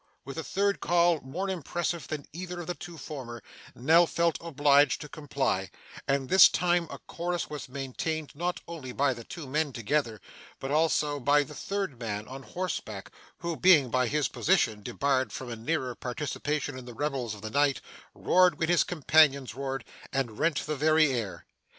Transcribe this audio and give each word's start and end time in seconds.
With 0.25 0.39
a 0.39 0.43
third 0.43 0.79
call, 0.79 1.19
more 1.21 1.47
imperative 1.47 2.07
than 2.07 2.25
either 2.33 2.59
of 2.61 2.65
the 2.65 2.73
two 2.73 2.97
former, 2.97 3.43
Nell 3.75 4.07
felt 4.07 4.39
obliged 4.41 4.99
to 5.01 5.07
comply, 5.07 5.69
and 6.07 6.27
this 6.27 6.49
time 6.49 6.87
a 6.89 6.97
chorus 6.97 7.51
was 7.51 7.69
maintained 7.69 8.31
not 8.33 8.61
only 8.67 8.93
by 8.93 9.13
the 9.13 9.23
two 9.23 9.45
men 9.45 9.71
together, 9.71 10.19
but 10.59 10.71
also 10.71 11.19
by 11.19 11.43
the 11.43 11.53
third 11.53 11.99
man 11.99 12.27
on 12.27 12.41
horseback, 12.41 13.11
who 13.41 13.55
being 13.55 13.91
by 13.91 14.07
his 14.07 14.27
position 14.27 14.81
debarred 14.81 15.31
from 15.31 15.49
a 15.51 15.55
nearer 15.55 15.93
participation 15.93 16.79
in 16.79 16.85
the 16.85 16.95
revels 16.95 17.35
of 17.35 17.43
the 17.43 17.51
night, 17.51 17.79
roared 18.15 18.57
when 18.57 18.69
his 18.69 18.83
companions 18.83 19.53
roared, 19.53 19.85
and 20.11 20.39
rent 20.39 20.65
the 20.65 20.75
very 20.75 21.11
air. 21.13 21.45